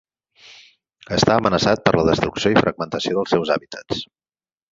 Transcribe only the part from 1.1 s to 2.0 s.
Està amenaçat per